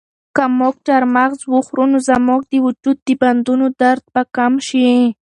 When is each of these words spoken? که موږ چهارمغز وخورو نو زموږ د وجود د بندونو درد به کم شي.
که 0.35 0.43
موږ 0.59 0.75
چهارمغز 0.85 1.39
وخورو 1.53 1.85
نو 1.91 1.97
زموږ 2.09 2.41
د 2.51 2.53
وجود 2.65 2.97
د 3.07 3.09
بندونو 3.21 3.65
درد 3.81 4.03
به 4.13 4.21
کم 4.35 4.53
شي. 4.67 4.85